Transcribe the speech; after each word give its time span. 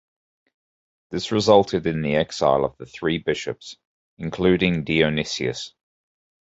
This 1.11 1.31
resulted 1.31 1.85
in 1.85 2.01
the 2.01 2.15
exile 2.15 2.65
of 2.65 2.75
the 2.77 2.87
three 2.87 3.19
bishops, 3.19 3.77
including 4.17 4.83
Dionysius. 4.83 5.75